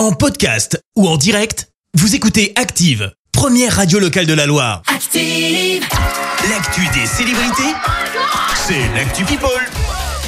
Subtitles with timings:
[0.00, 4.80] En podcast ou en direct, vous écoutez Active, première radio locale de la Loire.
[4.86, 5.86] Active.
[6.48, 7.74] L'actu des célébrités,
[8.54, 9.50] c'est l'actu People.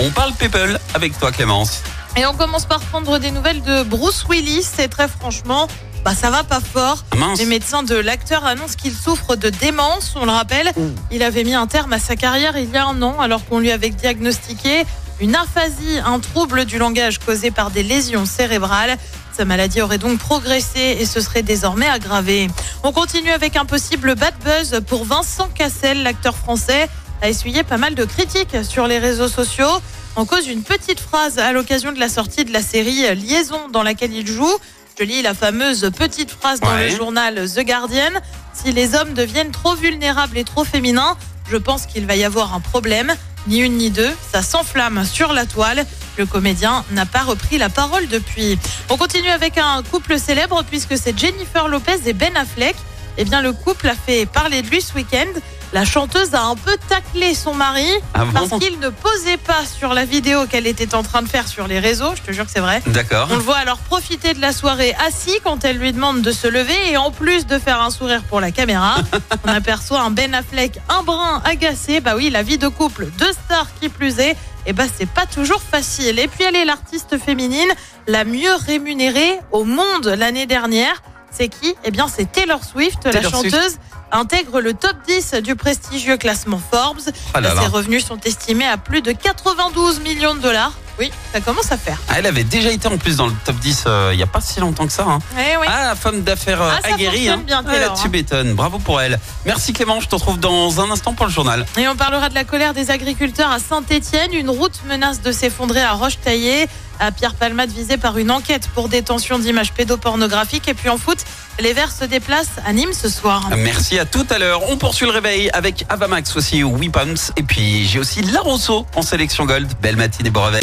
[0.00, 1.84] On parle people avec toi Clémence.
[2.16, 4.66] Et on commence par prendre des nouvelles de Bruce Willis.
[4.80, 5.68] Et très franchement,
[6.04, 7.04] bah ça va pas fort.
[7.12, 7.38] Ah mince.
[7.38, 10.14] Les médecins de l'acteur annoncent qu'il souffre de démence.
[10.16, 10.72] On le rappelle,
[11.12, 13.60] il avait mis un terme à sa carrière il y a un an alors qu'on
[13.60, 14.84] lui avait diagnostiqué
[15.20, 18.96] une aphasie, un trouble du langage causé par des lésions cérébrales.
[19.40, 22.50] Sa maladie aurait donc progressé et se serait désormais aggravée.
[22.82, 26.90] On continue avec un possible bad buzz pour Vincent Cassel, l'acteur français,
[27.22, 29.80] a essuyé pas mal de critiques sur les réseaux sociaux
[30.14, 33.82] en cause d'une petite phrase à l'occasion de la sortie de la série Liaison dans
[33.82, 34.58] laquelle il joue.
[34.98, 36.90] Je lis la fameuse petite phrase dans Ouais.
[36.90, 38.10] le journal The Guardian.
[38.52, 41.16] Si les hommes deviennent trop vulnérables et trop féminins,
[41.50, 43.10] je pense qu'il va y avoir un problème.
[43.46, 45.86] Ni une ni deux, ça s'enflamme sur la toile.
[46.16, 48.58] Le comédien n'a pas repris la parole depuis.
[48.88, 52.76] On continue avec un couple célèbre puisque c'est Jennifer Lopez et Ben Affleck.
[53.22, 55.28] Eh bien, le couple a fait parler de lui ce week-end.
[55.74, 59.66] La chanteuse a un peu taclé son mari Ah bon parce qu'il ne posait pas
[59.66, 62.14] sur la vidéo qu'elle était en train de faire sur les réseaux.
[62.16, 62.82] Je te jure que c'est vrai.
[62.86, 63.28] D'accord.
[63.30, 66.48] On le voit alors profiter de la soirée assis quand elle lui demande de se
[66.48, 68.96] lever et en plus de faire un sourire pour la caméra,
[69.44, 72.00] on aperçoit un Ben Affleck un brin agacé.
[72.00, 75.26] Bah oui, la vie de couple, deux stars qui plus est, et bah c'est pas
[75.26, 76.18] toujours facile.
[76.18, 77.68] Et puis elle est l'artiste féminine
[78.06, 81.02] la mieux rémunérée au monde l'année dernière.
[81.30, 83.30] C'est qui Eh bien c'est Taylor Swift, la Swift.
[83.30, 83.76] chanteuse.
[84.12, 86.98] Intègre le top 10 du prestigieux classement Forbes.
[87.32, 87.60] Ah là là.
[87.62, 90.72] Ses revenus sont estimés à plus de 92 millions de dollars.
[91.00, 91.98] Oui, ça commence à faire.
[92.08, 94.26] Ah, elle avait déjà été en plus dans le top 10 euh, il n'y a
[94.26, 95.04] pas si longtemps que ça.
[95.08, 95.18] hein.
[95.38, 95.66] Eh oui.
[95.66, 97.26] Ah, la femme d'affaires euh, Ah, aguerrie.
[97.28, 98.10] fonctionne bien, Taylor, tu hein.
[98.12, 98.52] m'étonnes.
[98.54, 99.18] Bravo pour elle.
[99.46, 99.98] Merci Clément.
[100.00, 101.64] Je te retrouve dans un instant pour le journal.
[101.78, 104.34] Et on parlera de la colère des agriculteurs à Saint-Étienne.
[104.34, 106.68] Une route menace de s'effondrer à Roche-Taillée.
[107.02, 110.68] À Pierre Palmade visé par une enquête pour détention d'images pédopornographiques.
[110.68, 111.16] Et puis en foot,
[111.58, 113.48] les Verts se déplacent à Nîmes ce soir.
[113.56, 114.68] Merci à tout à l'heure.
[114.68, 117.14] On poursuit le réveil avec Avamax aussi Weapons.
[117.38, 119.66] Et puis j'ai aussi La Rousseau en sélection gold.
[119.80, 120.62] Belle matinée, bon réveil.